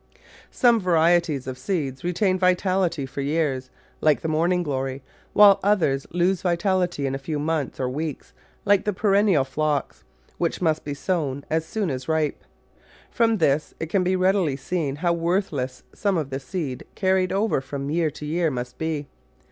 Some 0.49 0.79
varieties 0.79 1.45
of 1.45 1.59
seeds 1.59 2.03
retain 2.03 2.39
vitality 2.39 3.05
for 3.05 3.21
years, 3.21 3.69
like 4.01 4.21
the 4.21 4.27
Morning 4.27 4.63
glory, 4.63 5.03
while 5.33 5.59
others 5.61 6.07
lose 6.09 6.41
vitality 6.41 7.05
in 7.05 7.13
a 7.13 7.19
few 7.19 7.37
months 7.37 7.79
or 7.79 7.87
weeks, 7.87 8.33
like 8.65 8.83
the 8.85 8.93
perennial 8.93 9.43
Phlox, 9.43 10.03
which 10.39 10.59
must 10.59 10.83
be 10.83 10.95
sown 10.95 11.45
as 11.51 11.65
soon 11.65 11.91
as 11.91 12.09
ripe. 12.09 12.43
From 13.11 13.37
this 13.37 13.75
it 13.79 13.91
can 13.91 14.03
be 14.03 14.15
readily 14.15 14.55
seen 14.55 14.95
how 14.95 15.13
worthless 15.13 15.83
some 15.93 16.17
of 16.17 16.31
the 16.31 16.39
seed 16.39 16.83
carried 16.95 17.31
over 17.31 17.61
from 17.61 17.91
year 17.91 18.09
to 18.09 18.25
year 18.25 18.49
must 18.49 18.79
be. 18.79 19.07